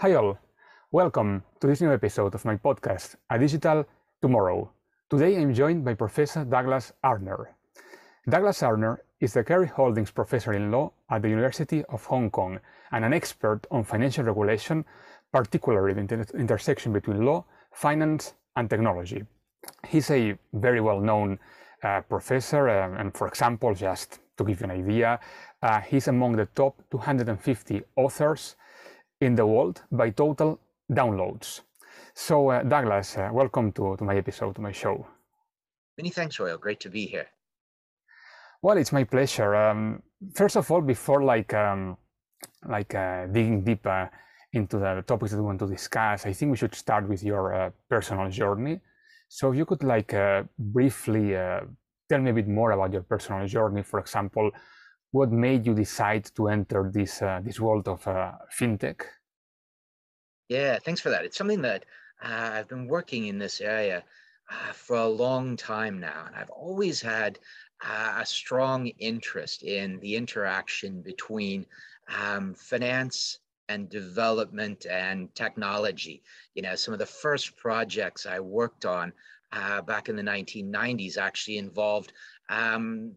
[0.00, 0.38] Hi, all.
[0.92, 3.84] Welcome to this new episode of my podcast, A Digital
[4.22, 4.70] Tomorrow.
[5.10, 7.46] Today I'm joined by Professor Douglas Arner.
[8.28, 12.60] Douglas Arner is the Kerry Holdings Professor in Law at the University of Hong Kong
[12.92, 14.84] and an expert on financial regulation,
[15.32, 19.24] particularly the inter- intersection between law, finance, and technology.
[19.84, 21.40] He's a very well known
[21.82, 25.18] uh, professor, uh, and for example, just to give you an idea,
[25.60, 28.54] uh, he's among the top 250 authors
[29.20, 31.60] in the world by total downloads.
[32.14, 35.06] So, uh, Douglas, uh, welcome to, to my episode, to my show.
[35.96, 36.60] Many thanks, Oriol.
[36.60, 37.26] Great to be here.
[38.62, 39.54] Well, it's my pleasure.
[39.54, 40.02] Um,
[40.34, 41.96] first of all, before like um,
[42.68, 44.10] like uh, digging deeper
[44.52, 47.54] into the topics that we want to discuss, I think we should start with your
[47.54, 48.80] uh, personal journey.
[49.28, 51.60] So, if you could like uh, briefly uh,
[52.08, 53.82] tell me a bit more about your personal journey.
[53.82, 54.50] For example,
[55.10, 59.02] what made you decide to enter this uh, this world of uh, fintech?
[60.48, 61.24] Yeah, thanks for that.
[61.24, 61.84] It's something that
[62.22, 64.02] uh, I've been working in this area
[64.50, 67.38] uh, for a long time now, and I've always had
[67.84, 71.66] uh, a strong interest in the interaction between
[72.08, 73.38] um, finance
[73.68, 76.22] and development and technology.
[76.54, 79.12] You know, some of the first projects I worked on
[79.52, 82.12] uh, back in the 1990s actually involved
[82.48, 83.12] um,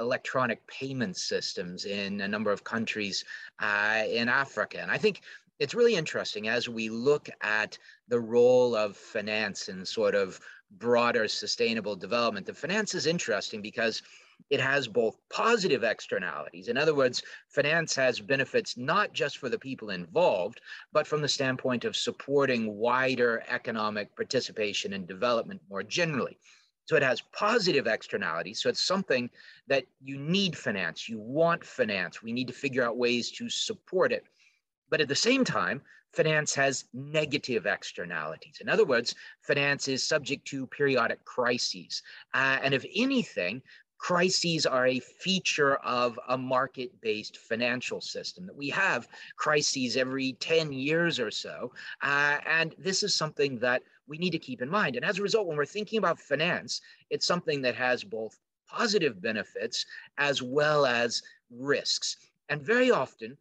[0.00, 3.24] electronic payment systems in a number of countries
[3.60, 4.80] uh, in Africa.
[4.80, 5.22] And I think
[5.60, 10.40] it's really interesting as we look at the role of finance in sort of
[10.78, 12.46] broader sustainable development.
[12.46, 14.02] The finance is interesting because
[14.48, 16.68] it has both positive externalities.
[16.68, 20.62] In other words, finance has benefits not just for the people involved,
[20.92, 26.38] but from the standpoint of supporting wider economic participation and development more generally.
[26.90, 28.60] So it has positive externalities.
[28.60, 29.30] So it's something
[29.68, 32.20] that you need finance, you want finance.
[32.20, 34.24] We need to figure out ways to support it.
[34.88, 38.58] But at the same time, finance has negative externalities.
[38.60, 42.02] In other words, finance is subject to periodic crises.
[42.34, 43.62] Uh, and if anything,
[43.98, 50.32] crises are a feature of a market based financial system that we have crises every
[50.40, 51.70] 10 years or so
[52.02, 55.22] uh, and this is something that we need to keep in mind and as a
[55.22, 58.38] result when we're thinking about finance it's something that has both
[58.68, 59.86] positive benefits
[60.18, 62.16] as well as risks
[62.50, 63.36] and very often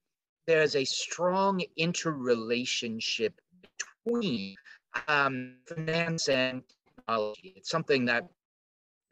[0.50, 4.56] there's a strong interrelationship between
[5.08, 6.64] um, finance and
[6.96, 7.54] technology.
[7.56, 8.28] It's something that,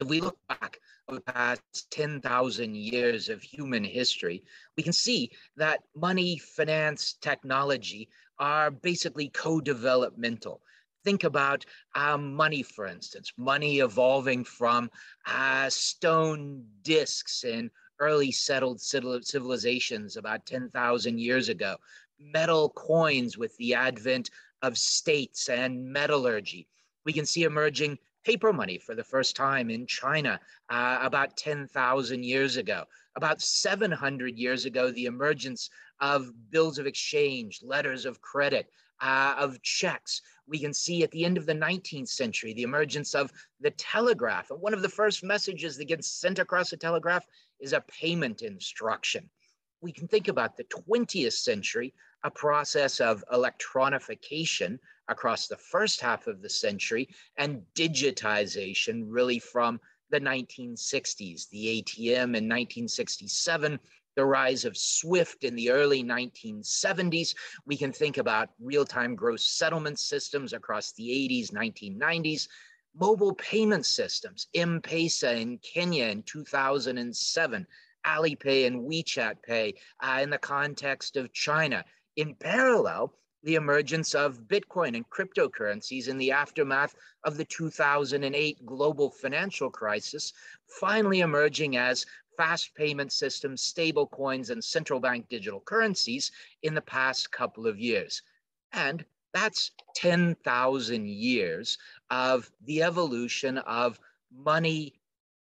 [0.00, 4.42] if we look back over the past 10,000 years of human history,
[4.76, 8.08] we can see that money, finance, technology
[8.40, 10.60] are basically co developmental.
[11.04, 11.64] Think about
[11.94, 14.90] um, money, for instance, money evolving from
[15.26, 17.70] uh, stone discs and
[18.00, 21.76] early settled civilizations about 10,000 years ago,
[22.18, 24.30] metal coins with the advent
[24.62, 26.68] of states and metallurgy.
[27.04, 30.38] We can see emerging paper money for the first time in China
[30.68, 32.84] uh, about 10,000 years ago.
[33.16, 35.70] About 700 years ago, the emergence
[36.00, 38.70] of bills of exchange, letters of credit,
[39.00, 40.20] uh, of checks.
[40.48, 44.50] We can see at the end of the 19th century the emergence of the telegraph.
[44.50, 47.26] And one of the first messages that gets sent across a telegraph
[47.60, 49.28] is a payment instruction.
[49.80, 51.94] We can think about the 20th century,
[52.24, 59.80] a process of electronification across the first half of the century and digitization really from
[60.10, 63.78] the 1960s, the ATM in 1967,
[64.18, 67.36] the rise of SWIFT in the early 1970s.
[67.66, 72.48] We can think about real time gross settlement systems across the 80s, 1990s,
[72.98, 77.64] mobile payment systems, M-Pesa in Kenya in 2007,
[78.04, 81.84] Alipay and WeChat Pay uh, in the context of China.
[82.16, 83.14] In parallel,
[83.44, 90.32] the emergence of Bitcoin and cryptocurrencies in the aftermath of the 2008 global financial crisis,
[90.80, 92.04] finally emerging as
[92.38, 96.32] fast payment systems, stable coins, and central bank digital currencies
[96.62, 98.22] in the past couple of years.
[98.72, 99.04] And
[99.34, 101.76] that's 10,000 years
[102.10, 104.00] of the evolution of
[104.32, 104.94] money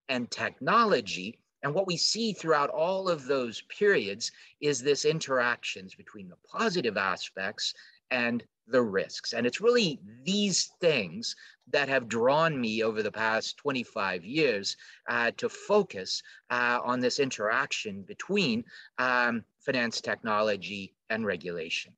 [0.08, 1.40] and technology.
[1.64, 6.96] And what we see throughout all of those periods is this interactions between the positive
[6.96, 7.74] aspects
[8.12, 9.34] and the risks.
[9.34, 11.36] And it's really these things
[11.72, 14.78] that have drawn me over the past 25 years
[15.10, 18.64] uh, to focus uh, on this interaction between
[18.98, 21.94] um, finance technology and regulation.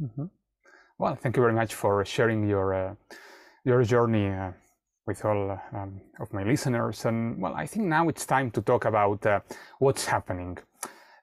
[0.00, 0.26] Mm-hmm.
[0.98, 2.94] Well, thank you very much for sharing your uh,
[3.64, 4.52] your journey uh,
[5.06, 7.04] with all um, of my listeners.
[7.04, 9.40] And well, I think now it's time to talk about uh,
[9.78, 10.58] what's happening.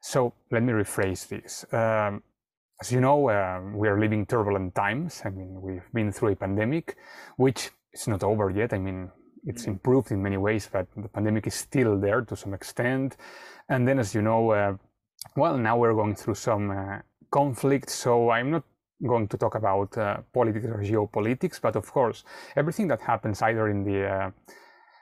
[0.01, 1.65] So let me rephrase this.
[1.73, 2.23] Um,
[2.81, 5.21] as you know, uh, we are living turbulent times.
[5.25, 6.95] I mean, we've been through a pandemic,
[7.35, 8.73] which is not over yet.
[8.73, 9.11] I mean,
[9.45, 9.71] it's mm-hmm.
[9.71, 13.17] improved in many ways, but the pandemic is still there to some extent.
[13.67, 14.77] And then, as you know, uh,
[15.35, 16.99] well, now we're going through some uh,
[17.31, 17.89] conflict.
[17.89, 18.63] So I'm not
[19.05, 22.23] going to talk about uh, politics or geopolitics, but of course,
[22.55, 24.31] everything that happens either in the uh,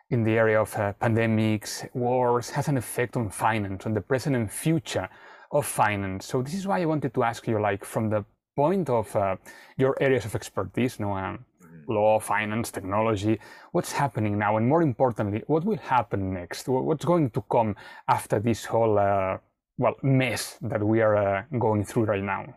[0.10, 4.38] in the area of uh, pandemics, wars, has an effect on finance, on the present
[4.38, 5.10] and future
[5.52, 6.26] of finance.
[6.26, 9.36] So this is why I wanted to ask you, like, from the point of uh,
[9.78, 11.94] your areas of expertise, you know, um, mm-hmm.
[11.94, 13.40] law, finance, technology,
[13.72, 16.68] what's happening now, and more importantly, what will happen next?
[16.68, 17.76] What's going to come
[18.08, 19.38] after this whole uh,
[19.78, 22.56] well mess that we are uh, going through right now?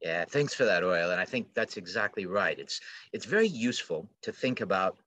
[0.00, 1.12] Yeah, thanks for that, Oriol.
[1.12, 2.58] And I think that's exactly right.
[2.58, 2.80] It's
[3.12, 4.98] it's very useful to think about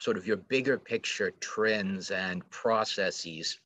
[0.00, 3.58] sort of your bigger picture trends and processes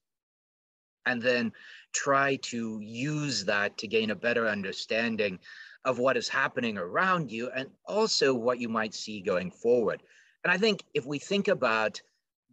[1.07, 1.53] and then
[1.93, 5.39] try to use that to gain a better understanding
[5.85, 10.03] of what is happening around you and also what you might see going forward.
[10.45, 12.01] And I think if we think about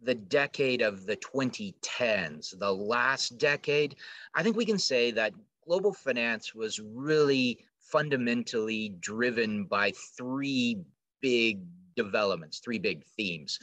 [0.02, 3.96] the decade of the 2010s, the last decade,
[4.34, 5.34] I think we can say that
[5.66, 10.78] global finance was really fundamentally driven by three
[11.20, 11.60] big
[11.96, 13.58] developments, three big themes.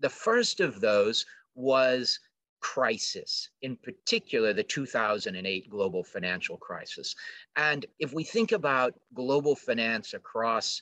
[0.00, 2.18] The first of those was
[2.62, 7.14] crisis, in particular, the 2008 global financial crisis.
[7.56, 10.80] And if we think about global finance across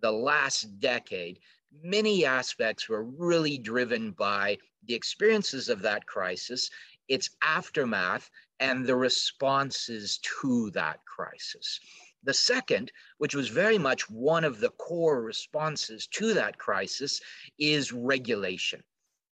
[0.00, 1.38] the last decade,
[1.82, 6.70] many aspects were really driven by the experiences of that crisis,
[7.08, 11.80] its aftermath, and the responses to that crisis.
[12.22, 17.20] The second, which was very much one of the core responses to that crisis,
[17.58, 18.82] is regulation.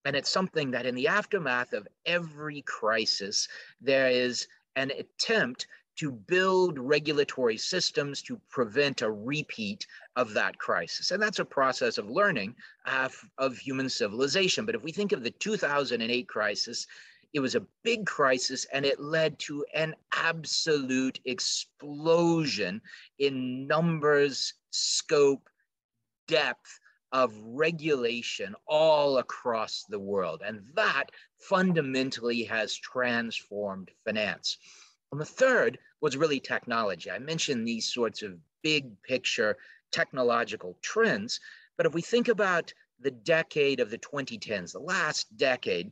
[0.05, 3.47] And it's something that in the aftermath of every crisis,
[3.81, 9.85] there is an attempt to build regulatory systems to prevent a repeat
[10.15, 11.11] of that crisis.
[11.11, 12.55] And that's a process of learning
[12.85, 14.65] uh, of human civilization.
[14.65, 16.87] But if we think of the 2008 crisis,
[17.33, 22.81] it was a big crisis and it led to an absolute explosion
[23.19, 25.49] in numbers, scope,
[26.27, 26.79] depth
[27.13, 30.41] of regulation all across the world.
[30.43, 34.57] And that fundamentally has transformed finance.
[35.11, 37.11] And the third was really technology.
[37.11, 39.57] I mentioned these sorts of big picture
[39.91, 41.39] technological trends.
[41.77, 45.91] But if we think about the decade of the 2010s, the last decade,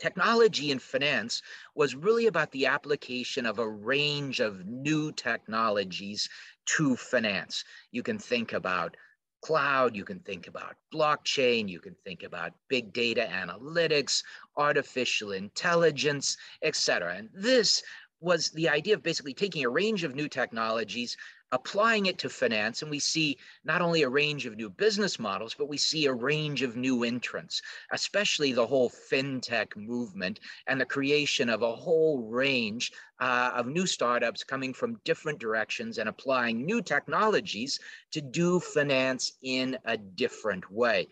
[0.00, 1.42] technology in finance
[1.76, 6.28] was really about the application of a range of new technologies
[6.64, 7.64] to finance.
[7.92, 8.96] You can think about
[9.42, 14.22] cloud, you can think about blockchain, you can think about big data analytics,
[14.56, 17.16] artificial intelligence, et cetera.
[17.16, 17.82] And this
[18.20, 21.16] was the idea of basically taking a range of new technologies,
[21.52, 25.54] applying it to finance, and we see not only a range of new business models,
[25.54, 27.60] but we see a range of new entrants,
[27.92, 32.90] especially the whole fintech movement and the creation of a whole range
[33.20, 37.78] uh, of new startups coming from different directions and applying new technologies
[38.10, 41.06] to do finance in a different way.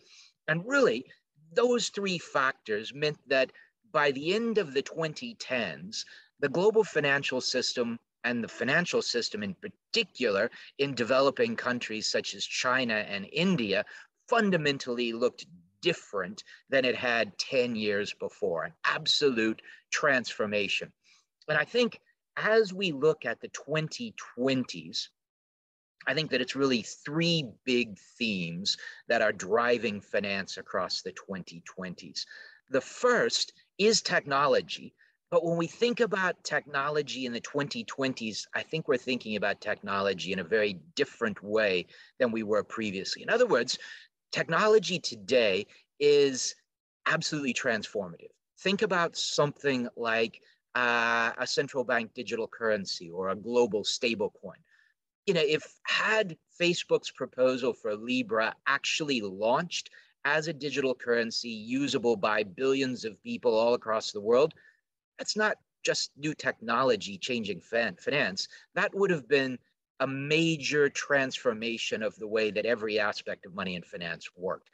[0.48, 1.04] And really,
[1.52, 3.52] those three factors meant that
[3.93, 6.04] by the end of the 2010s,
[6.38, 12.44] the global financial system and the financial system in particular in developing countries such as
[12.44, 13.84] China and India
[14.29, 15.46] fundamentally looked
[15.81, 20.93] different than it had 10 years before, an absolute transformation.
[21.48, 21.98] And I think
[22.36, 25.08] as we look at the 2020s,
[26.06, 28.77] I think that it's really three big themes
[29.08, 32.24] that are driving finance across the 2020s.
[32.70, 34.94] The first is technology,
[35.31, 40.32] but when we think about technology in the 2020s, I think we're thinking about technology
[40.32, 41.87] in a very different way
[42.19, 43.22] than we were previously.
[43.22, 43.79] In other words,
[44.32, 45.67] technology today
[46.01, 46.56] is
[47.06, 48.31] absolutely transformative.
[48.58, 50.43] Think about something like
[50.75, 54.60] uh, a central bank digital currency or a global stablecoin.
[55.27, 59.91] You know, if had Facebook's proposal for Libra actually launched
[60.25, 64.55] as a digital currency usable by billions of people all across the world,
[65.20, 68.48] that's not just new technology changing fan, finance.
[68.74, 69.58] That would have been
[70.00, 74.70] a major transformation of the way that every aspect of money and finance worked.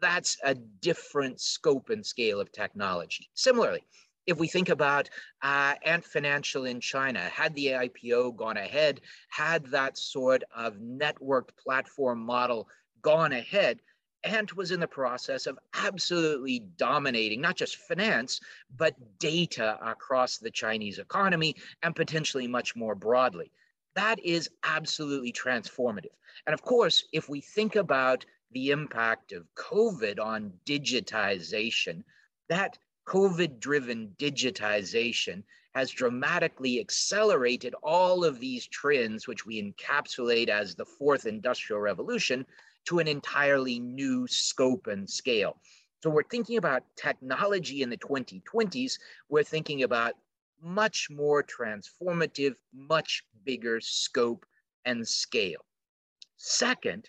[0.00, 3.30] That's a different scope and scale of technology.
[3.34, 3.84] Similarly,
[4.26, 5.08] if we think about
[5.42, 11.56] uh, Ant Financial in China, had the IPO gone ahead, had that sort of networked
[11.56, 12.66] platform model
[13.00, 13.78] gone ahead,
[14.24, 18.40] Ant was in the process of absolutely dominating not just finance,
[18.76, 23.50] but data across the Chinese economy and potentially much more broadly.
[23.94, 26.16] That is absolutely transformative.
[26.46, 32.02] And of course, if we think about the impact of COVID on digitization,
[32.48, 35.42] that COVID driven digitization
[35.74, 42.46] has dramatically accelerated all of these trends, which we encapsulate as the fourth industrial revolution,
[42.86, 45.56] to an entirely new scope and scale.
[46.02, 48.98] So we're thinking about technology in the 2020s,
[49.28, 50.14] we're thinking about
[50.60, 54.44] much more transformative, much bigger scope
[54.84, 55.64] and scale.
[56.36, 57.08] Second,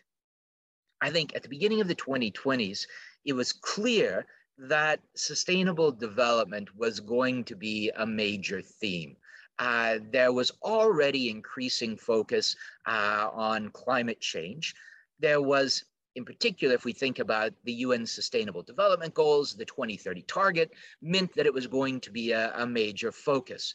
[1.01, 2.85] I think at the beginning of the 2020s,
[3.25, 4.25] it was clear
[4.57, 9.17] that sustainable development was going to be a major theme.
[9.59, 12.55] Uh, there was already increasing focus
[12.85, 14.75] uh, on climate change.
[15.19, 15.83] There was,
[16.15, 21.33] in particular, if we think about the UN Sustainable Development Goals, the 2030 target meant
[21.35, 23.73] that it was going to be a, a major focus.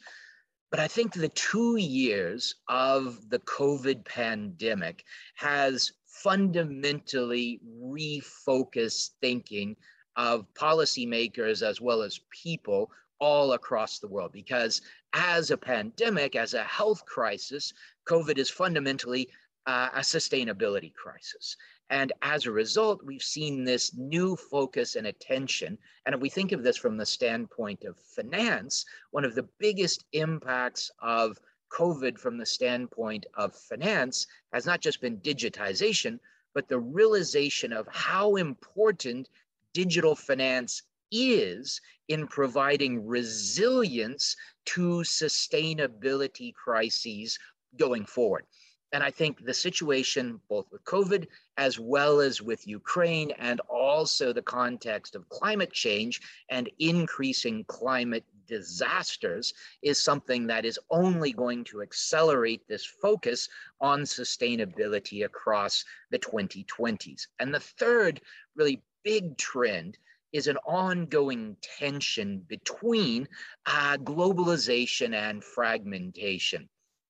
[0.70, 5.04] But I think the two years of the COVID pandemic
[5.34, 9.76] has fundamentally refocused thinking
[10.16, 14.32] of policymakers as well as people all across the world.
[14.32, 14.80] Because
[15.12, 17.72] as a pandemic, as a health crisis,
[18.06, 19.28] COVID is fundamentally
[19.70, 21.56] uh, a sustainability crisis.
[21.90, 25.78] And as a result, we've seen this new focus and attention.
[26.04, 30.06] And if we think of this from the standpoint of finance, one of the biggest
[30.12, 31.38] impacts of
[31.72, 36.18] COVID from the standpoint of finance has not just been digitization,
[36.52, 39.28] but the realization of how important
[39.72, 44.34] digital finance is in providing resilience
[44.64, 47.38] to sustainability crises
[47.76, 48.44] going forward.
[48.92, 54.32] And I think the situation, both with COVID as well as with Ukraine, and also
[54.32, 61.62] the context of climate change and increasing climate disasters, is something that is only going
[61.64, 63.48] to accelerate this focus
[63.80, 67.28] on sustainability across the 2020s.
[67.38, 68.20] And the third
[68.56, 69.98] really big trend
[70.32, 73.28] is an ongoing tension between
[73.66, 76.68] uh, globalization and fragmentation.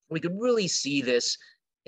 [0.08, 1.38] We could really see this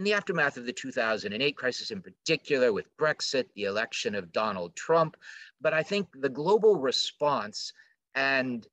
[0.03, 4.75] in the aftermath of the 2008 crisis, in particular with Brexit, the election of Donald
[4.75, 5.17] Trump.
[5.61, 7.73] But I think the global response
[8.17, 8.67] and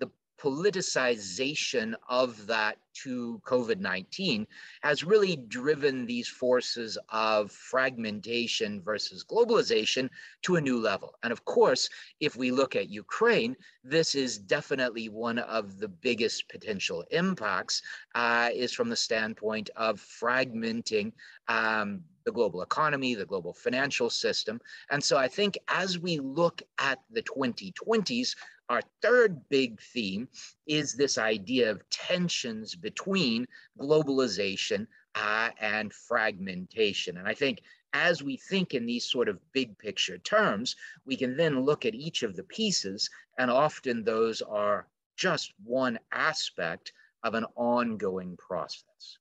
[0.00, 0.10] the
[0.40, 4.46] politicization of that to COVID 19
[4.82, 10.08] has really driven these forces of fragmentation versus globalization
[10.42, 11.14] to a new level.
[11.22, 11.88] And of course,
[12.20, 17.82] if we look at Ukraine, this is definitely one of the biggest potential impacts,
[18.14, 21.12] uh, is from the standpoint of fragmenting.
[21.48, 24.60] Um, the global economy, the global financial system.
[24.90, 28.34] And so I think as we look at the 2020s,
[28.68, 30.28] our third big theme
[30.66, 33.46] is this idea of tensions between
[33.78, 37.16] globalization uh, and fragmentation.
[37.16, 37.60] And I think
[37.92, 41.94] as we think in these sort of big picture terms, we can then look at
[41.94, 43.08] each of the pieces,
[43.38, 46.92] and often those are just one aspect
[47.24, 49.18] of an ongoing process.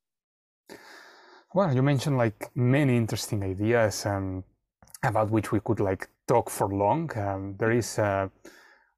[1.53, 4.43] Well, you mentioned like many interesting ideas um,
[5.01, 7.09] about which we could like talk for long.
[7.17, 8.27] Um, there is uh,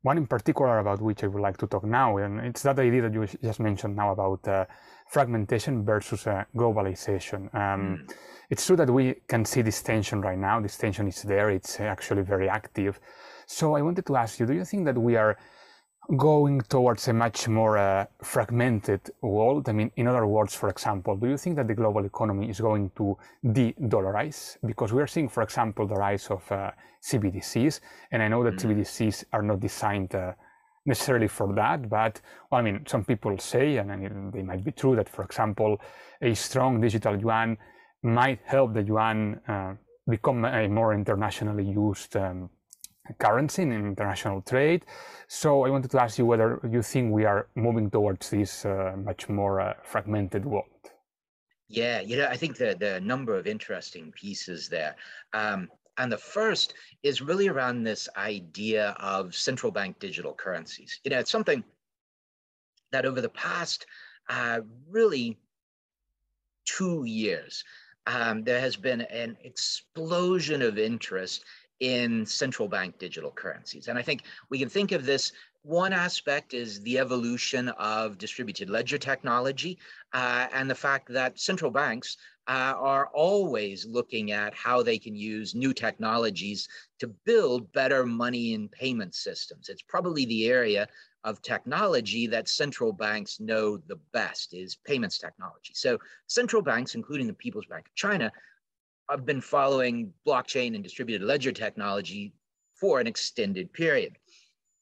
[0.02, 3.02] one in particular about which I would like to talk now, and it's that idea
[3.04, 4.66] that you just mentioned now about uh,
[5.10, 7.54] fragmentation versus uh, globalization.
[7.54, 8.14] Um, mm.
[8.50, 10.60] It's true that we can see this tension right now.
[10.62, 11.50] This tension is there.
[11.50, 13.00] It's actually very active.
[13.46, 15.38] So I wanted to ask you: Do you think that we are
[16.18, 19.70] going towards a much more uh, fragmented world?
[19.70, 22.60] I mean, in other words, for example, do you think that the global economy is
[22.60, 23.18] going to
[23.52, 24.58] de-dollarize?
[24.66, 27.80] Because we are seeing, for example, the rise of uh, CBDCs,
[28.12, 28.72] and I know that mm-hmm.
[28.72, 30.34] CBDCs are not designed uh,
[30.86, 32.20] necessarily for that, but
[32.52, 35.24] well, I mean, some people say, and I mean, they might be true, that, for
[35.24, 35.80] example,
[36.22, 37.58] a strong digital yuan
[38.02, 39.74] might help the yuan uh,
[40.10, 42.50] become a more internationally used um,
[43.20, 44.86] currency in international trade.
[45.28, 48.96] So I wanted to ask you whether you think we are moving towards this uh,
[48.98, 50.66] much more uh, fragmented world.
[51.68, 54.96] Yeah, you know, I think the a number of interesting pieces there.
[55.34, 56.74] Um, and the first
[57.04, 61.00] is really around this idea of central bank digital currencies.
[61.04, 61.64] You know, it's something
[62.92, 63.86] that over the past
[64.30, 65.38] uh, really
[66.66, 67.64] two years,
[68.08, 71.44] um, there has been an explosion of interest
[71.80, 73.88] in central bank digital currencies.
[73.88, 75.32] And I think we can think of this
[75.64, 79.78] One aspect is the evolution of distributed ledger technology
[80.14, 82.18] uh, and the fact that central banks
[82.48, 86.68] uh, are always looking at how they can use new technologies
[87.00, 89.68] to build better money and payment systems.
[89.68, 90.88] It's probably the area
[91.26, 95.74] of technology that central banks know the best is payments technology.
[95.76, 98.32] So central banks, including the People's Bank of China,
[99.10, 102.34] have been following blockchain and distributed ledger technology
[102.76, 104.18] for an extended period.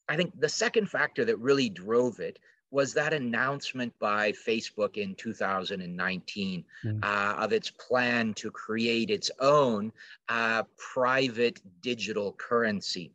[0.09, 5.15] I think the second factor that really drove it was that announcement by Facebook in
[5.15, 7.03] 2019 mm.
[7.03, 9.91] uh, of its plan to create its own
[10.27, 13.11] uh, private digital currency.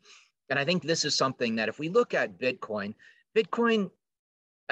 [0.49, 2.95] And I think this is something that if we look at Bitcoin,
[3.37, 3.91] Bitcoin,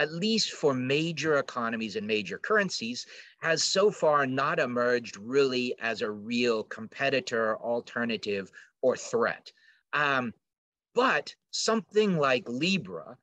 [0.01, 3.05] at least for major economies and major currencies,
[3.43, 9.53] has so far not emerged really as a real competitor, alternative, or threat.
[9.93, 10.33] Um,
[10.95, 13.19] but something like Libra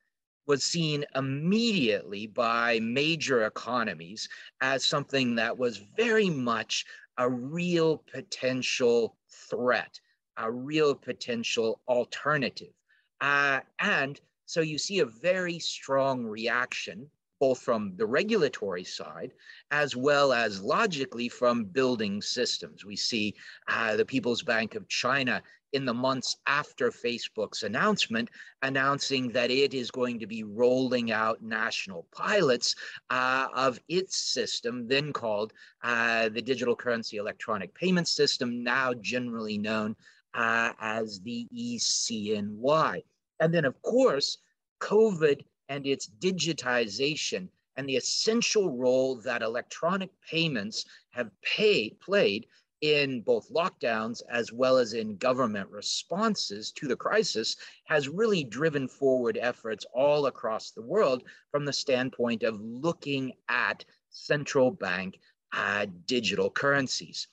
[0.46, 4.30] was seen immediately by major economies
[4.62, 6.86] as something that was very much
[7.18, 9.18] a real potential
[9.50, 10.00] threat,
[10.38, 12.74] a real potential alternative.
[13.20, 19.34] Uh, and so you see a very strong reaction, both from the regulatory side
[19.72, 22.86] as well as logically from building systems.
[22.86, 23.36] We see
[23.68, 28.30] uh, the People's Bank of China in the months after Facebook's announcement,
[28.62, 32.74] announcing that it is going to be rolling out national pilots
[33.10, 35.52] uh, of its system, then called
[35.84, 39.94] uh, the Digital Currency Electronic Payment System, now generally known
[40.34, 43.04] uh, as the ECNY.
[43.40, 44.38] And then, of course,
[44.80, 52.48] COVID and its digitization and the essential role that electronic payments have paid, played
[52.82, 58.88] in both lockdowns as well as in government responses to the crisis has really driven
[58.88, 65.20] forward efforts all across the world from the standpoint of looking at central bank
[65.54, 67.28] uh, digital currencies.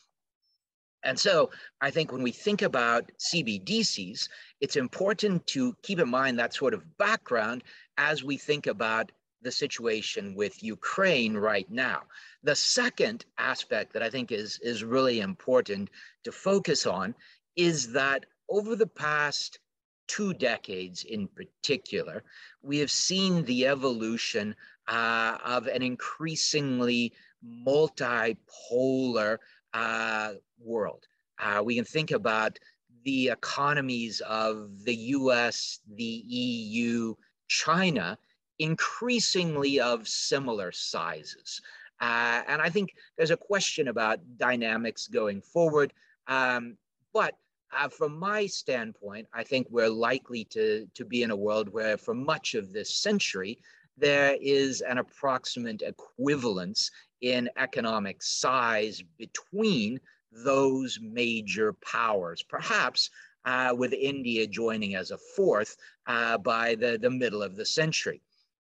[1.04, 4.28] And so I think when we think about CBDCs,
[4.60, 7.62] it's important to keep in mind that sort of background
[7.98, 12.02] as we think about the situation with Ukraine right now.
[12.42, 15.90] The second aspect that I think is, is really important
[16.24, 17.14] to focus on
[17.54, 19.58] is that over the past
[20.06, 22.24] two decades in particular,
[22.62, 24.56] we have seen the evolution
[24.88, 27.12] uh, of an increasingly
[27.44, 29.38] multipolar
[29.74, 30.32] uh,
[30.64, 31.04] world.
[31.38, 32.58] Uh, we can think about
[33.04, 37.14] the economies of the US, the EU,
[37.48, 38.18] China
[38.58, 41.60] increasingly of similar sizes.
[42.00, 45.92] Uh, and I think there's a question about dynamics going forward.
[46.26, 46.76] Um,
[47.12, 47.36] but
[47.76, 51.96] uh, from my standpoint, I think we're likely to, to be in a world where,
[51.96, 53.58] for much of this century,
[53.96, 60.00] there is an approximate equivalence in economic size between
[60.44, 63.10] those major powers, perhaps
[63.44, 68.20] uh, with India joining as a fourth uh, by the, the middle of the century.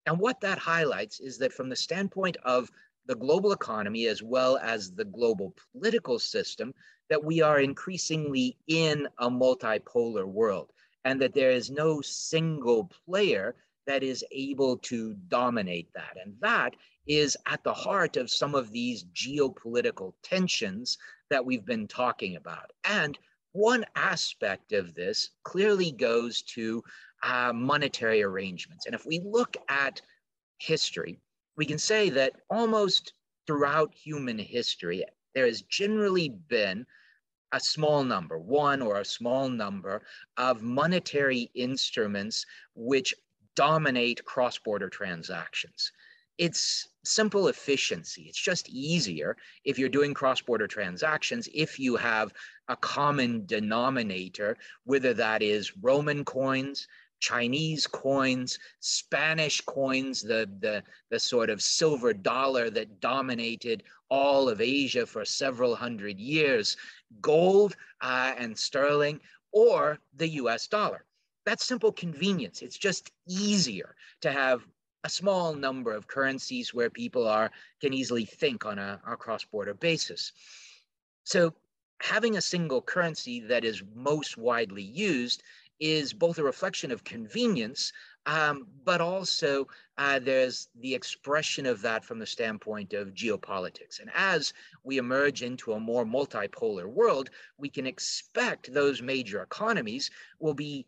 [0.05, 2.69] And what that highlights is that from the standpoint of
[3.05, 6.73] the global economy as well as the global political system,
[7.09, 10.71] that we are increasingly in a multipolar world
[11.05, 16.17] and that there is no single player that is able to dominate that.
[16.23, 16.75] And that
[17.07, 20.97] is at the heart of some of these geopolitical tensions
[21.29, 22.71] that we've been talking about.
[22.85, 23.17] And
[23.51, 26.83] one aspect of this clearly goes to
[27.23, 28.85] uh, monetary arrangements.
[28.85, 30.01] And if we look at
[30.59, 31.19] history,
[31.55, 33.13] we can say that almost
[33.45, 35.03] throughout human history,
[35.35, 36.85] there has generally been
[37.51, 40.01] a small number, one or a small number
[40.37, 43.13] of monetary instruments which
[43.55, 45.91] dominate cross border transactions.
[46.39, 48.23] It's simple efficiency.
[48.23, 49.35] It's just easier
[49.65, 52.33] if you're doing cross border transactions if you have
[52.67, 56.87] a common denominator, whether that is Roman coins,
[57.19, 64.59] Chinese coins, Spanish coins, the, the, the sort of silver dollar that dominated all of
[64.59, 66.75] Asia for several hundred years,
[67.21, 69.19] gold uh, and sterling,
[69.53, 71.05] or the US dollar.
[71.45, 72.61] That's simple convenience.
[72.61, 74.67] It's just easier to have
[75.03, 79.73] a small number of currencies where people are can easily think on a, a cross-border
[79.73, 80.31] basis.
[81.23, 81.53] So
[82.01, 85.43] having a single currency that is most widely used
[85.79, 87.91] is both a reflection of convenience,
[88.25, 93.99] um, but also uh, there's the expression of that from the standpoint of geopolitics.
[93.99, 100.09] And as we emerge into a more multipolar world, we can expect those major economies
[100.39, 100.85] will be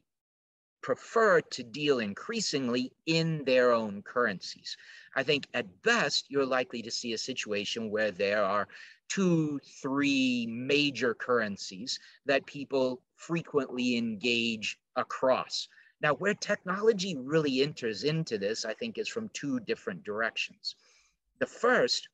[0.86, 4.78] prefer to deal increasingly in their own currencies.
[5.16, 8.68] I think at best, you're likely to see a situation where there are
[9.10, 15.68] two, three major currencies that people frequently engage across.
[16.02, 20.76] Now, where technology really enters into this, I think, is from two different directions.
[21.40, 22.10] The first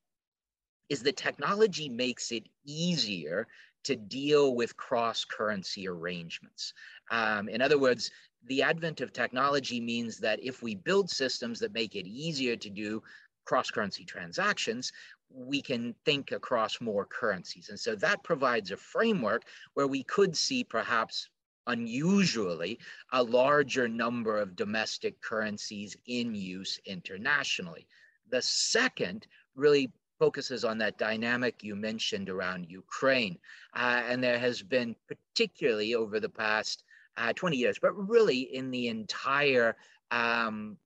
[0.88, 3.50] is that technology makes it easier
[3.84, 6.74] to deal with cross currency arrangements.
[7.10, 8.12] Um, in other words,
[8.46, 12.70] the advent of technology means that if we build systems that make it easier to
[12.70, 13.02] do
[13.46, 14.92] cross currency transactions,
[15.30, 17.70] we can think across more currencies.
[17.70, 21.30] And so that provides a framework where we could see perhaps
[21.68, 22.80] unusually
[23.14, 27.88] a larger number of domestic currencies in use internationally.
[28.30, 33.38] The second really focuses on that dynamic you mentioned around Ukraine.
[33.76, 36.84] Uh, and there has been, particularly over the past
[37.18, 39.76] uh, 20 years, but really in the entire
[40.12, 40.78] um,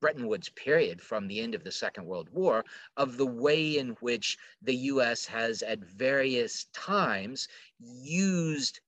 [0.00, 2.64] Bretton Woods period from the end of the Second World War
[2.96, 7.48] of the way in which the US has at various times
[7.78, 8.80] used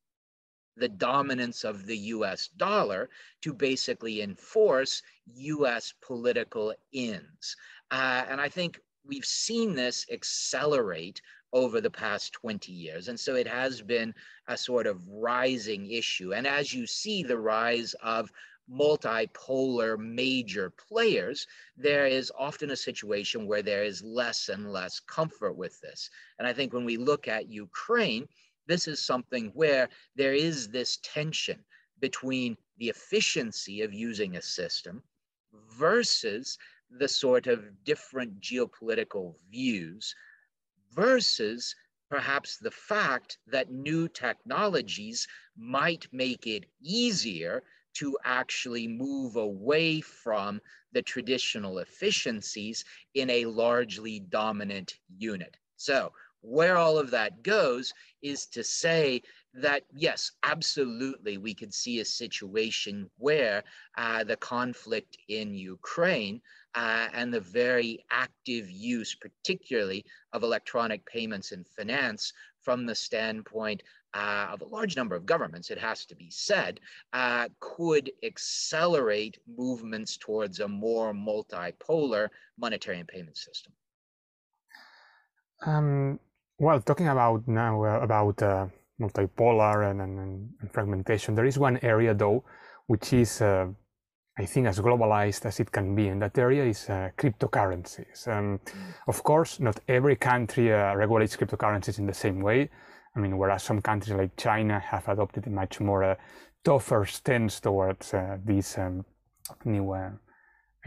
[0.77, 3.11] the dominance of the US dollar
[3.43, 5.03] to basically enforce
[5.35, 7.57] US political ends.
[7.91, 11.21] Uh, and I think we've seen this accelerate
[11.53, 13.09] over the past 20 years.
[13.09, 14.15] And so it has been
[14.49, 16.35] a sort of rising issue.
[16.35, 18.31] And as you see the rise of
[18.71, 25.57] multipolar major players, there is often a situation where there is less and less comfort
[25.57, 26.11] with this.
[26.39, 28.29] And I think when we look at Ukraine,
[28.67, 31.65] this is something where there is this tension
[32.01, 35.03] between the efficiency of using a system
[35.79, 36.59] versus
[36.91, 40.15] the sort of different geopolitical views
[40.93, 41.75] versus
[42.09, 47.63] perhaps the fact that new technologies might make it easier
[47.95, 50.61] to actually move away from
[50.93, 55.57] the traditional efficiencies in a largely dominant unit.
[55.77, 59.23] So where all of that goes is to say
[59.55, 63.65] that yes, absolutely, we could see a situation where
[63.97, 66.41] uh, the conflict in Ukraine
[66.75, 73.83] uh, and the very active use, particularly of electronic payments and finance, from the standpoint
[74.15, 76.81] uh, of a large number of governments, it has to be said,
[77.13, 82.29] uh, could accelerate movements towards a more multipolar
[82.59, 83.73] monetary and payment system.
[85.67, 86.21] Um,
[86.59, 88.67] well, talking about now uh, about uh,
[89.01, 90.19] multipolar and, and,
[90.61, 92.45] and, fragmentation, there is one area though,
[92.87, 93.67] which is uh,
[94.39, 98.29] I think as globalized as it can be, and that area is uh, cryptocurrencies.
[98.29, 98.95] Um, mm.
[99.09, 102.71] Of course, not every country uh, regulates cryptocurrencies in the same way.
[103.17, 106.15] I mean, whereas some countries like China have adopted a much more uh,
[106.63, 109.05] tougher stance towards uh, this um,
[109.65, 110.11] new uh,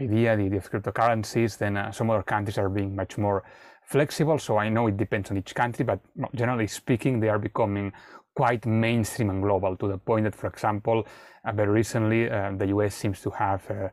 [0.00, 3.44] idea, the idea of cryptocurrencies, then uh, some other countries are being much more
[3.84, 4.38] flexible.
[4.38, 6.00] So I know it depends on each country, but
[6.34, 7.92] generally speaking, they are becoming
[8.34, 11.06] quite mainstream and global to the point that, for example,
[11.44, 13.88] uh, very recently, uh, the US seems to have uh,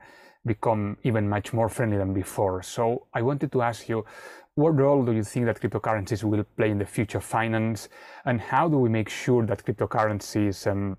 [0.46, 2.62] become even much more friendly than before.
[2.64, 4.06] So I wanted to ask you,
[4.56, 7.90] what role do you think that cryptocurrencies will play in the future of finance,
[8.26, 10.98] and how do we make sure that cryptocurrencies, um,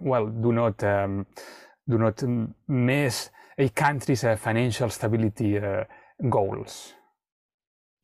[0.00, 1.26] well, do not um,
[1.88, 2.22] do not
[2.66, 5.84] mess a country's uh, financial stability uh,
[6.28, 6.94] goals?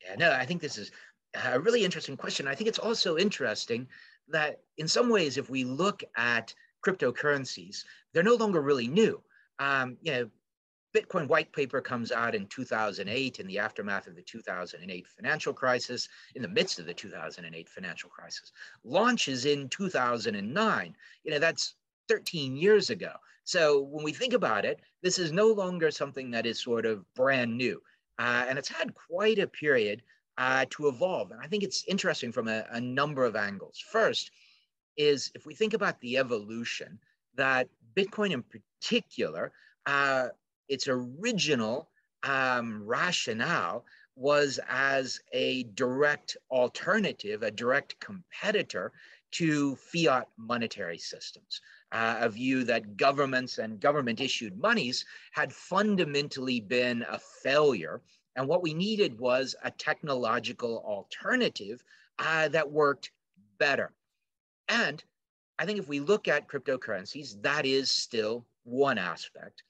[0.04, 0.92] Yeah, no, I think this is
[1.52, 2.46] a really interesting question.
[2.46, 3.88] I think it's also interesting
[4.28, 9.22] that in some ways, if we look at cryptocurrencies, they're no longer really new.
[9.58, 10.30] Um, you know,
[10.94, 16.08] Bitcoin white paper comes out in 2008 in the aftermath of the 2008 financial crisis,
[16.36, 18.52] in the midst of the 2008 financial crisis.
[18.84, 20.96] Launches in 2009.
[21.24, 21.74] You know, that's
[22.08, 23.12] 13 years ago.
[23.42, 27.04] So when we think about it, this is no longer something that is sort of
[27.14, 27.82] brand new.
[28.18, 30.02] Uh, and it's had quite a period
[30.38, 31.30] uh, to evolve.
[31.30, 33.82] And I think it's interesting from a, a number of angles.
[33.90, 34.30] First
[34.96, 36.98] is if we think about the evolution,
[37.36, 39.52] that Bitcoin in particular,
[39.86, 40.28] uh,
[40.68, 41.88] its original
[42.22, 43.84] um, rationale
[44.16, 48.92] was as a direct alternative, a direct competitor
[49.32, 51.60] to fiat monetary systems.
[51.90, 58.00] Uh, a view that governments and government issued monies had fundamentally been a failure
[58.36, 61.84] and what we needed was a technological alternative
[62.18, 63.10] uh, that worked
[63.58, 63.92] better.
[64.68, 65.02] And
[65.58, 69.62] I think if we look at cryptocurrencies, that is still one aspect.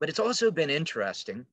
[0.00, 1.46] But it's also been interesting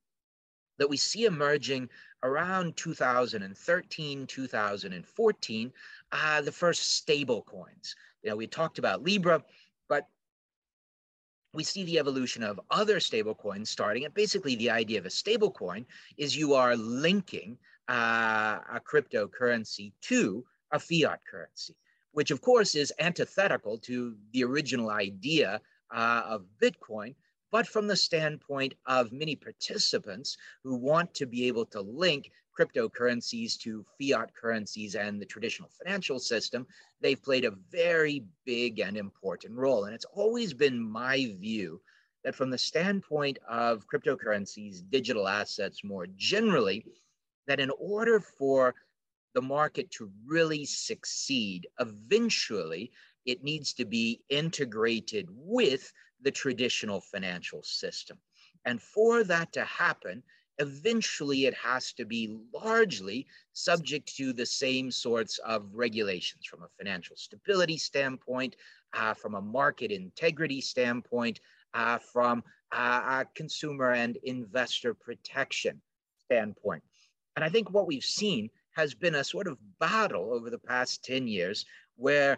[0.77, 1.89] that we see emerging
[2.23, 5.73] around 2013, 2014,
[6.11, 7.95] uh, the first stable coins.
[8.21, 9.43] You know, we talked about Libra,
[9.89, 10.07] but
[11.53, 14.05] we see the evolution of other stablecoins starting.
[14.05, 15.85] And basically, the idea of a stablecoin
[16.17, 17.57] is you are linking
[17.89, 21.75] uh, a cryptocurrency to a fiat currency,
[22.11, 25.61] which of course is antithetical to the original idea
[25.93, 27.13] uh, of Bitcoin,
[27.51, 33.57] but from the standpoint of many participants who want to be able to link cryptocurrencies
[33.59, 36.67] to fiat currencies and the traditional financial system,
[37.01, 39.85] they've played a very big and important role.
[39.85, 41.81] And it's always been my view
[42.23, 46.85] that from the standpoint of cryptocurrencies, digital assets more generally,
[47.47, 48.75] that in order for
[49.33, 52.91] the market to really succeed, eventually
[53.25, 58.17] it needs to be integrated with the traditional financial system.
[58.65, 60.23] And for that to happen,
[60.59, 66.69] eventually it has to be largely subject to the same sorts of regulations from a
[66.77, 68.55] financial stability standpoint,
[68.93, 71.39] uh, from a market integrity standpoint,
[71.73, 75.81] uh, from uh, a consumer and investor protection
[76.25, 76.83] standpoint.
[77.35, 81.03] And I think what we've seen has been a sort of battle over the past
[81.03, 82.37] 10 years where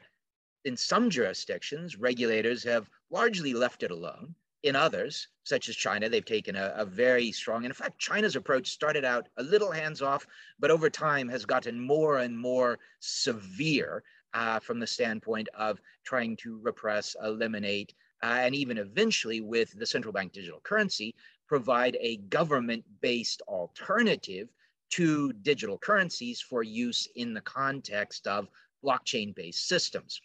[0.66, 6.26] in some jurisdictions, regulators have largely left it alone in others, such as China, they've
[6.26, 10.02] taken a, a, very strong, and in fact, China's approach started out a little hands
[10.02, 10.26] off,
[10.58, 14.02] but over time has gotten more and more severe
[14.34, 19.86] uh, from the standpoint of trying to repress, eliminate, uh, and even eventually with the
[19.86, 21.14] central bank digital currency,
[21.48, 24.50] provide a government based alternative
[24.90, 28.48] to digital currencies for use in the context of
[28.84, 30.20] blockchain based systems.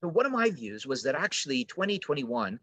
[0.00, 2.58] So, one of my views was that actually 2021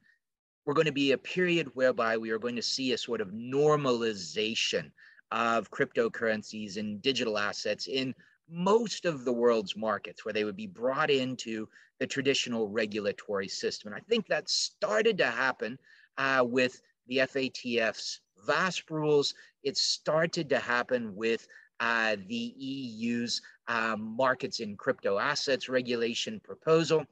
[0.65, 3.29] we're going to be a period whereby we are going to see a sort of
[3.29, 4.91] normalization
[5.31, 8.13] of cryptocurrencies and digital assets in
[8.49, 11.67] most of the world's markets where they would be brought into
[11.99, 13.91] the traditional regulatory system.
[13.91, 15.79] And I think that started to happen
[16.17, 19.33] uh, with the FATF's VASP rules.
[19.63, 21.47] It started to happen with
[21.79, 27.05] uh, the EU's uh, markets in crypto assets regulation proposal.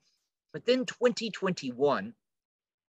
[0.51, 2.13] But then 2021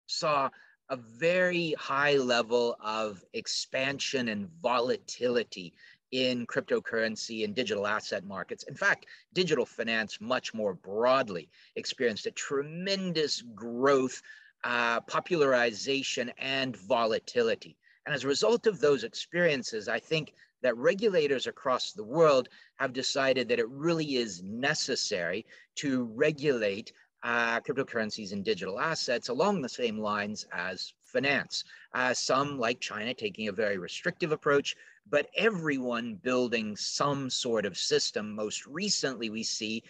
[0.07, 0.49] saw
[0.89, 5.73] a very high level of expansion and volatility
[6.11, 8.63] in cryptocurrency and digital asset markets.
[8.63, 14.21] In fact, digital finance, much more broadly, experienced a tremendous growth,
[14.63, 17.75] uh, popularization, and volatility.
[18.05, 22.93] And as a result of those experiences, I think that regulators across the world have
[22.93, 26.93] decided that it really is necessary to regulate
[27.25, 31.63] uh, cryptocurrencies and digital assets along the same lines as finance.
[31.93, 34.75] Uh, some, like China, taking a very restrictive approach,
[35.09, 38.35] but everyone building some sort of system.
[38.35, 39.83] Most recently, we see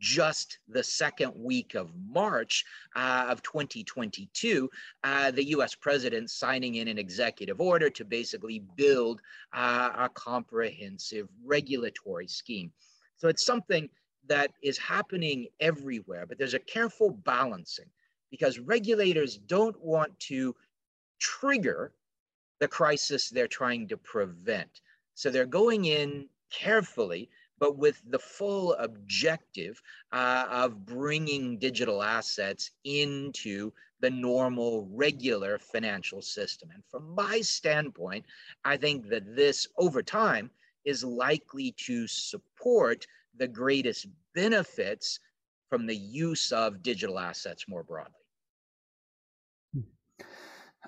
[0.00, 2.64] just the second week of March
[2.96, 4.68] uh, of 2022,
[5.04, 9.20] uh, the US president signing in an executive order to basically build
[9.52, 12.72] uh, a comprehensive regulatory scheme.
[13.16, 13.88] So it's something
[14.28, 17.90] that is happening everywhere, but there's a careful balancing
[18.30, 20.54] because regulators don't want to
[21.18, 21.92] trigger
[22.60, 24.80] the crisis they're trying to prevent.
[25.14, 29.80] So they're going in carefully, but with the full objective
[30.12, 36.70] uh, of bringing digital assets into the normal, regular financial system.
[36.74, 38.24] And from my standpoint,
[38.64, 40.50] I think that this over time
[40.84, 45.18] is likely to support the greatest benefits
[45.68, 48.14] from the use of digital assets more broadly.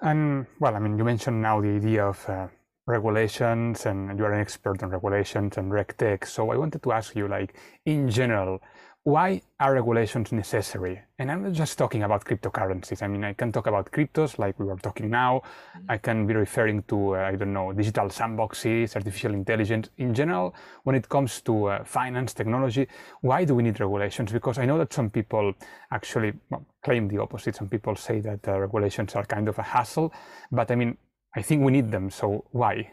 [0.02, 2.48] And well, I mean, you mentioned now the idea of uh,
[2.86, 6.26] regulations, and you are an expert on regulations and RegTech.
[6.26, 8.60] So I wanted to ask you, like, in general,
[9.04, 11.02] why are regulations necessary?
[11.18, 13.02] And I'm not just talking about cryptocurrencies.
[13.02, 15.42] I mean, I can talk about cryptos like we were talking now.
[15.76, 15.90] Mm-hmm.
[15.90, 19.90] I can be referring to, uh, I don't know, digital sandboxes, artificial intelligence.
[19.98, 22.88] In general, when it comes to uh, finance, technology,
[23.20, 24.32] why do we need regulations?
[24.32, 25.52] Because I know that some people
[25.92, 27.56] actually well, claim the opposite.
[27.56, 30.14] Some people say that uh, regulations are kind of a hassle.
[30.50, 30.96] But I mean,
[31.36, 32.10] I think we need them.
[32.10, 32.90] So why?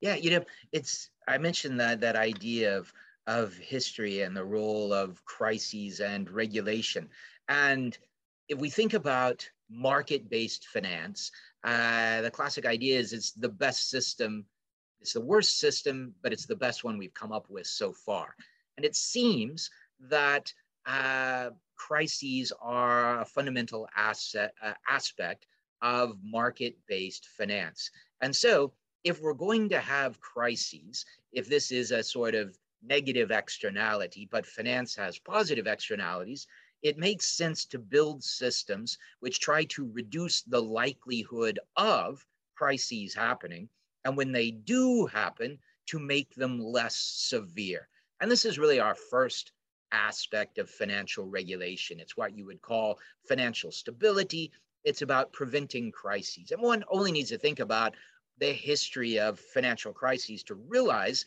[0.00, 2.92] Yeah, you know, it's, I mentioned that, that idea of,
[3.26, 7.08] of history and the role of crises and regulation.
[7.48, 7.96] And
[8.48, 11.30] if we think about market based finance,
[11.64, 14.44] uh, the classic idea is it's the best system,
[15.00, 18.34] it's the worst system, but it's the best one we've come up with so far.
[18.76, 19.70] And it seems
[20.08, 20.52] that
[20.86, 25.46] uh, crises are a fundamental asset, uh, aspect
[25.82, 27.90] of market based finance.
[28.20, 28.72] And so,
[29.04, 34.46] if we're going to have crises, if this is a sort of negative externality, but
[34.46, 36.46] finance has positive externalities,
[36.82, 43.68] it makes sense to build systems which try to reduce the likelihood of crises happening.
[44.04, 47.88] And when they do happen, to make them less severe.
[48.20, 49.52] And this is really our first
[49.92, 52.00] aspect of financial regulation.
[52.00, 54.50] It's what you would call financial stability.
[54.84, 56.50] It's about preventing crises.
[56.50, 57.94] And one only needs to think about
[58.38, 61.24] the history of financial crises to realize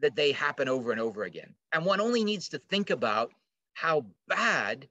[0.00, 1.54] that they happen over and over again.
[1.72, 3.32] And one only needs to think about
[3.74, 4.88] how bad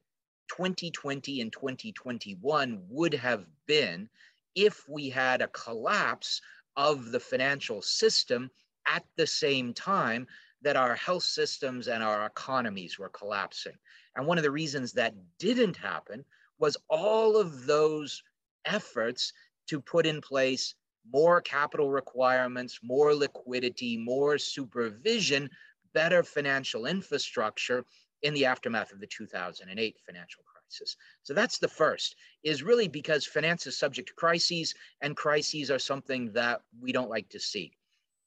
[0.50, 4.10] 2020 and 2021 would have been
[4.56, 6.42] if we had a collapse
[6.76, 8.50] of the financial system
[8.88, 10.28] at the same time
[10.62, 13.78] that our health systems and our economies were collapsing.
[14.16, 16.26] And one of the reasons that didn't happen
[16.60, 18.24] was all of those
[18.66, 19.34] efforts
[19.68, 20.74] to put in place
[21.14, 25.50] more capital requirements, more liquidity, more supervision,
[25.94, 27.86] better financial infrastructure
[28.24, 30.96] in the aftermath of the 2008 financial crisis.
[31.24, 35.80] So that's the first, is really because finance is subject to crises, and crises are
[35.80, 37.72] something that we don't like to see.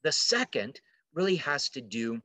[0.03, 0.81] The second
[1.13, 2.21] really has to do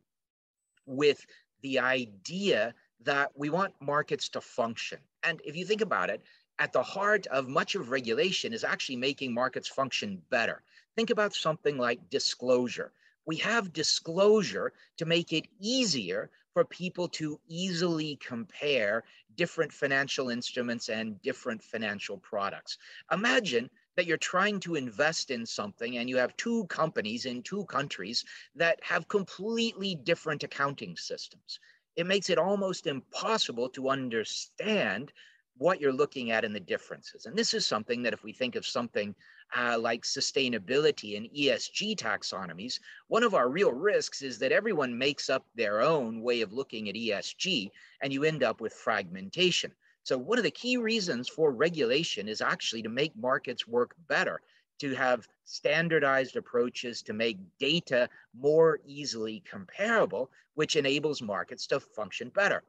[0.86, 1.26] with
[1.62, 5.00] the idea that we want markets to function.
[5.24, 6.22] And if you think about it,
[6.60, 10.64] at the heart of much of regulation is actually making markets function better.
[10.96, 12.92] Think about something like disclosure.
[13.26, 19.04] We have disclosure to make it easier for people to easily compare
[19.36, 22.78] different financial instruments and different financial products.
[23.12, 27.66] Imagine that you're trying to invest in something and you have two companies in two
[27.66, 28.24] countries
[28.56, 31.60] that have completely different accounting systems.
[31.98, 35.12] It makes it almost impossible to understand
[35.58, 37.26] what you're looking at and the differences.
[37.26, 39.16] And this is something that if we think of something
[39.56, 45.30] uh, like sustainability and ESG taxonomies, one of our real risks is that everyone makes
[45.30, 47.70] up their own way of looking at ESG
[48.02, 49.72] and you end up with fragmentation.
[50.04, 54.42] So one of the key reasons for regulation is actually to make markets work better,
[54.80, 62.30] to have standardized approaches to make data more easily comparable, which enables markets to function
[62.30, 62.62] better.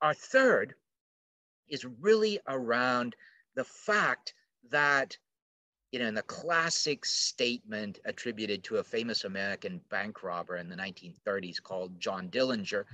[0.00, 0.74] Our third
[1.72, 3.16] is really around
[3.56, 4.34] the fact
[4.70, 5.16] that
[5.90, 10.76] you know, in the classic statement attributed to a famous American bank robber in the
[10.76, 12.84] 1930s called John Dillinger,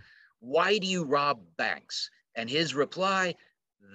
[0.40, 2.10] why do you rob banks?
[2.34, 3.36] And his reply,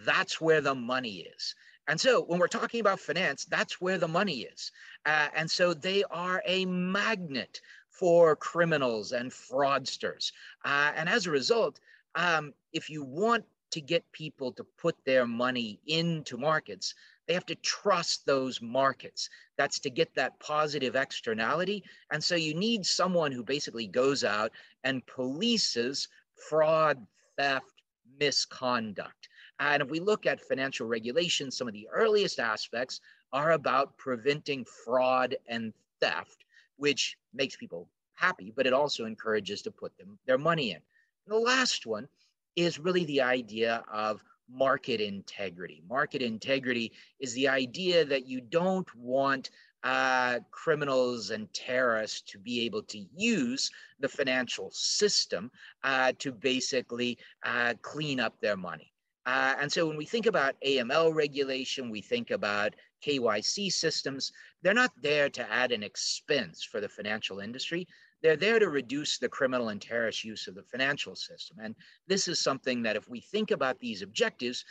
[0.05, 1.53] that's where the money is.
[1.87, 4.71] And so when we're talking about finance, that's where the money is.
[5.05, 10.31] Uh, and so they are a magnet for criminals and fraudsters.
[10.63, 11.81] Uh, and as a result,
[12.15, 13.43] um, if you want
[13.73, 16.93] to get people to put their money into markets,
[17.27, 19.29] they have to trust those markets.
[19.57, 21.83] That's to get that positive externality.
[22.12, 24.51] And so you need someone who basically goes out
[24.83, 27.03] and polices fraud,
[27.36, 27.81] theft,
[28.19, 29.29] misconduct.
[29.59, 34.65] And if we look at financial regulation, some of the earliest aspects are about preventing
[34.86, 36.45] fraud and theft,
[36.77, 40.81] which makes people happy, but it also encourages to put them their money in.
[41.25, 42.07] And the last one
[42.55, 45.81] is really the idea of market integrity.
[45.87, 49.49] Market integrity is the idea that you don't want
[49.83, 55.51] uh, criminals and terrorists to be able to use the financial system
[55.83, 58.93] uh, to basically uh, clean up their money.
[59.25, 62.73] Uh, and so when we think about AML regulation, we think about
[63.05, 67.87] KYC systems, they're not there to add an expense for the financial industry.
[68.23, 71.57] They're there to reduce the criminal and terrorist use of the financial system.
[71.62, 71.75] And
[72.07, 74.63] this is something that if we think about these objectives,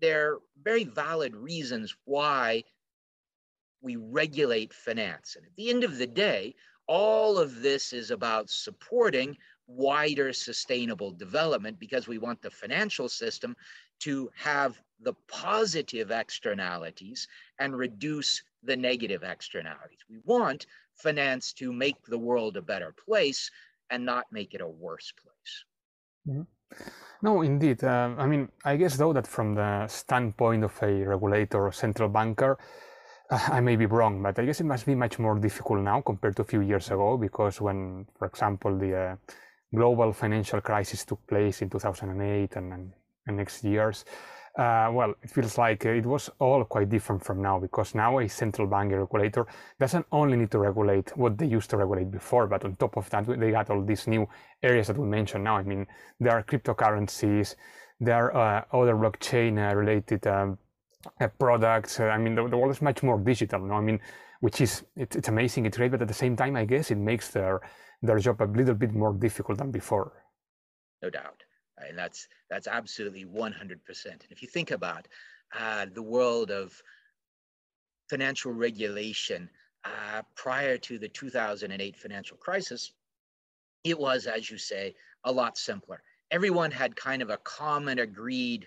[0.00, 2.62] they're very valid reasons why
[3.82, 5.34] we regulate finance.
[5.36, 6.54] And at the end of the day,
[6.86, 13.56] all of this is about supporting wider sustainable development because we want the financial system
[14.00, 20.00] to have the positive externalities and reduce the negative externalities.
[20.08, 20.66] We want
[21.00, 23.50] finance to make the world a better place
[23.90, 25.64] and not make it a worse place.
[26.28, 26.42] Mm-hmm.
[27.22, 27.84] No, indeed.
[27.84, 32.08] Uh, I mean, I guess though that from the standpoint of a regulator or central
[32.08, 32.58] banker,
[33.30, 36.00] uh, I may be wrong, but I guess it must be much more difficult now
[36.00, 39.16] compared to a few years ago because when, for example, the uh,
[39.74, 42.92] global financial crisis took place in 2008 and,
[43.26, 44.04] and next years.
[44.58, 48.28] Uh, well, it feels like it was all quite different from now because now a
[48.28, 49.46] central bank regulator
[49.78, 53.08] doesn't only need to regulate what they used to regulate before, but on top of
[53.10, 54.28] that, they got all these new
[54.62, 55.56] areas that we mentioned now.
[55.56, 55.86] I mean,
[56.18, 57.54] there are cryptocurrencies,
[58.00, 60.58] there are uh, other blockchain uh, related um,
[61.20, 62.00] uh, products.
[62.00, 63.60] Uh, I mean, the, the, world is much more digital.
[63.60, 63.74] No?
[63.74, 64.00] I mean,
[64.40, 66.98] which is it's, it's amazing, it's great, but at the same time, I guess it
[66.98, 67.60] makes their
[68.02, 70.24] their job a little bit more difficult than before.
[71.02, 71.44] No doubt.
[71.88, 74.06] And that's that's absolutely 100%.
[74.06, 75.08] And if you think about
[75.58, 76.72] uh, the world of
[78.08, 79.48] financial regulation
[79.84, 82.92] uh, prior to the 2008 financial crisis,
[83.84, 86.02] it was, as you say, a lot simpler.
[86.30, 88.66] Everyone had kind of a common agreed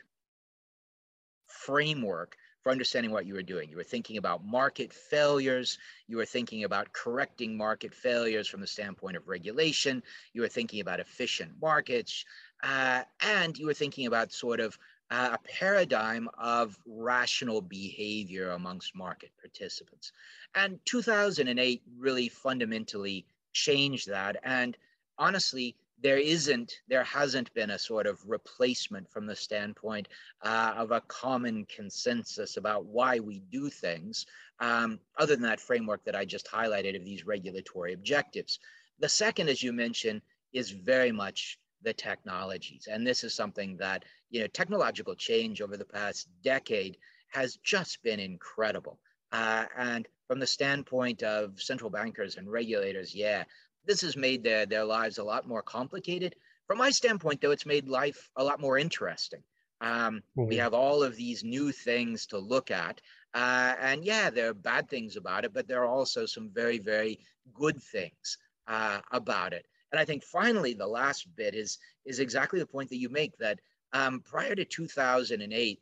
[1.47, 3.69] framework for understanding what you were doing.
[3.69, 5.77] You were thinking about market failures.
[6.07, 10.01] You were thinking about correcting market failures from the standpoint of regulation.
[10.33, 12.25] You were thinking about efficient markets.
[12.63, 14.79] Uh, and you were thinking about sort of
[15.11, 20.13] uh, a paradigm of rational behavior amongst market participants.
[20.55, 24.37] And 2008 really fundamentally changed that.
[24.43, 24.77] And
[25.17, 30.07] honestly, there isn't, there hasn't been a sort of replacement from the standpoint
[30.41, 34.25] uh, of a common consensus about why we do things,
[34.59, 38.59] um, other than that framework that I just highlighted of these regulatory objectives.
[38.99, 40.21] The second, as you mentioned,
[40.51, 42.87] is very much the technologies.
[42.89, 46.97] And this is something that, you know, technological change over the past decade
[47.29, 48.99] has just been incredible.
[49.31, 53.43] Uh, and from the standpoint of central bankers and regulators, yeah,
[53.85, 56.35] this has made their, their lives a lot more complicated.
[56.67, 59.43] From my standpoint, though, it's made life a lot more interesting.
[59.81, 60.47] Um, mm-hmm.
[60.47, 63.01] We have all of these new things to look at.
[63.33, 66.77] Uh, and yeah, there are bad things about it, but there are also some very,
[66.79, 67.19] very
[67.53, 69.65] good things uh, about it.
[69.91, 73.37] And I think finally, the last bit is, is exactly the point that you make
[73.37, 73.59] that
[73.91, 75.79] um, prior to 2008,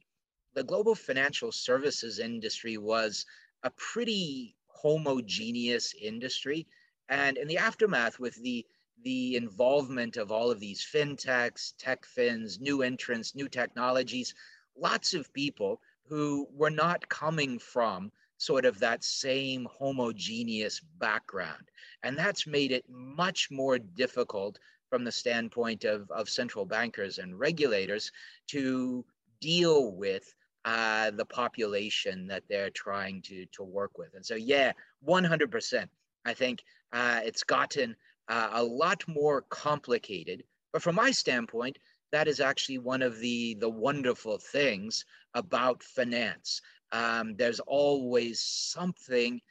[0.54, 3.26] the global financial services industry was
[3.64, 6.68] a pretty homogeneous industry.
[7.12, 8.66] And in the aftermath, with the
[9.04, 14.34] the involvement of all of these fintechs, tech fins, new entrants, new technologies,
[14.78, 21.70] lots of people who were not coming from sort of that same homogeneous background.
[22.04, 24.60] And that's made it much more difficult
[24.90, 28.12] from the standpoint of, of central bankers and regulators
[28.48, 29.04] to
[29.40, 30.34] deal with
[30.66, 34.14] uh, the population that they're trying to, to work with.
[34.14, 34.74] And so, yeah,
[35.08, 35.88] 100%.
[36.24, 36.64] I think
[36.94, 37.96] uh, it's gotten
[38.28, 40.44] uh, a lot more complicated.
[40.74, 41.78] But from my standpoint,
[42.12, 46.62] that is actually one of the, the wonderful things about finance.
[46.92, 49.42] Um, there's always something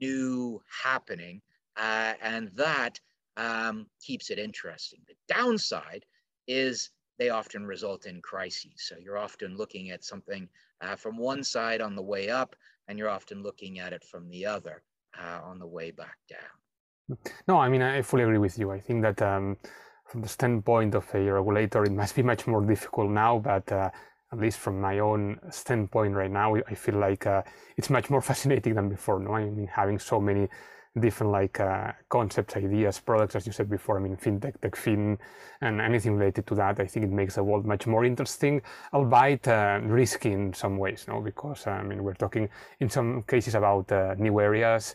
[0.00, 1.40] new happening,
[1.76, 2.98] uh, and that
[3.36, 5.00] um, keeps it interesting.
[5.06, 6.04] The downside
[6.48, 8.72] is they often result in crises.
[8.76, 10.48] So you're often looking at something
[10.80, 14.28] uh, from one side on the way up, and you're often looking at it from
[14.28, 14.82] the other
[15.20, 16.38] uh, on the way back down.
[17.46, 18.70] No, I mean, I fully agree with you.
[18.70, 19.56] I think that um,
[20.06, 23.90] from the standpoint of a regulator, it must be much more difficult now, but uh,
[24.32, 27.42] at least from my own standpoint right now, I feel like uh,
[27.76, 29.18] it's much more fascinating than before.
[29.20, 30.48] No, I mean, having so many
[30.98, 33.98] different like uh, concepts, ideas, products, as you said before.
[33.98, 35.16] I mean, fintech, techfin,
[35.60, 36.80] and anything related to that.
[36.80, 41.04] I think it makes the world much more interesting, albeit uh, risky in some ways,
[41.06, 41.20] no?
[41.20, 42.48] Because I mean, we're talking
[42.80, 44.94] in some cases about uh, new areas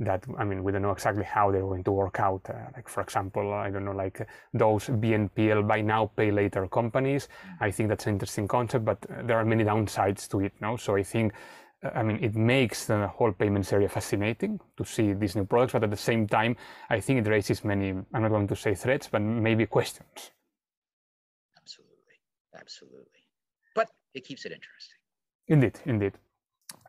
[0.00, 2.42] that I mean, we don't know exactly how they're going to work out.
[2.48, 7.28] Uh, like, for example, I don't know, like those BNPL buy now, pay later companies.
[7.60, 10.52] I think that's an interesting concept, but there are many downsides to it.
[10.60, 11.32] No, so I think
[11.94, 15.84] I mean, it makes the whole payments area fascinating to see these new products, but
[15.84, 16.56] at the same time,
[16.88, 20.30] I think it raises many, I'm not going to say threats, but maybe questions.
[21.58, 22.20] Absolutely.
[22.58, 23.26] Absolutely.
[23.74, 24.96] But it keeps it interesting.
[25.48, 26.12] Indeed, indeed.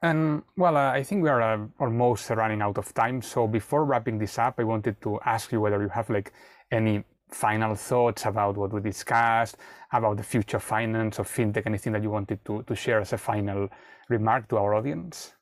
[0.02, 3.22] And well, uh, I think we are uh, almost running out of time.
[3.22, 6.34] So before wrapping this up, I wanted to ask you whether you have like
[6.72, 9.58] any final thoughts about what we discussed,
[9.92, 13.18] about the future finance or fintech, anything that you wanted to, to share as a
[13.18, 13.70] final
[14.10, 15.34] remark to our audience?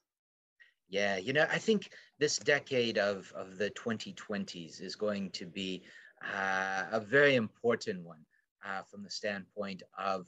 [0.90, 1.90] Yeah, you know, I think
[2.20, 5.84] this decade of, of the 2020s is going to be
[6.24, 8.24] uh, a very important one
[8.66, 10.28] uh, from the standpoint of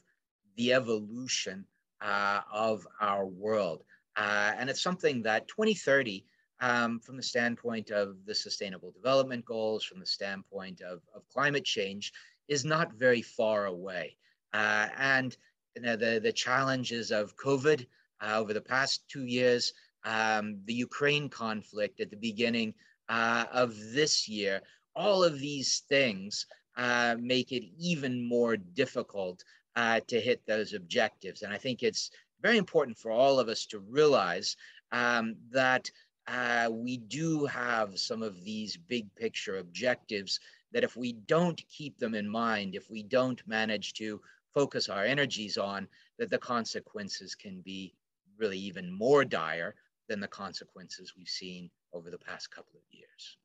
[0.58, 1.66] the evolution
[2.02, 3.84] uh, of our world.
[4.16, 6.26] Uh, and it's something that 2030,
[6.62, 11.66] um, from the standpoint of the Sustainable Development Goals, from the standpoint of, of climate
[11.66, 12.14] change,
[12.48, 14.16] is not very far away.
[14.54, 15.36] Uh, and
[15.76, 17.86] you know, the, the challenges of COVID
[18.22, 19.74] uh, over the past two years,
[20.06, 22.74] um, the Ukraine conflict at the beginning
[23.10, 24.62] uh, of this year,
[24.96, 26.46] all of these things
[26.78, 29.44] uh, make it even more difficult
[29.76, 31.42] uh, to hit those objectives.
[31.42, 32.12] And I think it's
[32.46, 34.56] very important for all of us to realize
[34.92, 35.90] um, that
[36.28, 40.40] uh, we do have some of these big picture objectives
[40.72, 44.22] that if we don't keep them in mind, if we don't manage to
[44.54, 45.88] focus our energies on,
[46.20, 47.96] that the consequences can be
[48.38, 49.74] really even more dire
[50.08, 53.38] than the consequences we've seen over the past couple of years.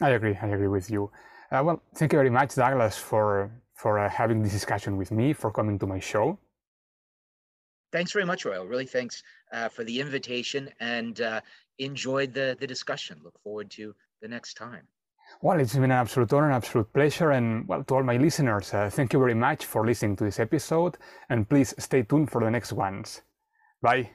[0.00, 0.36] I agree.
[0.42, 1.12] I agree with you.
[1.52, 5.32] Uh, well, thank you very much, Douglas, for for uh, having this discussion with me,
[5.32, 6.38] for coming to my show.
[7.92, 8.68] Thanks very much, Oriol.
[8.68, 9.22] Really thanks
[9.52, 11.40] uh, for the invitation and uh,
[11.78, 13.20] enjoyed the, the discussion.
[13.24, 14.86] Look forward to the next time.
[15.42, 17.30] Well, it's been an absolute honor, an absolute pleasure.
[17.30, 20.40] And well, to all my listeners, uh, thank you very much for listening to this
[20.40, 20.98] episode.
[21.28, 23.22] And please stay tuned for the next ones.
[23.80, 24.10] Bye.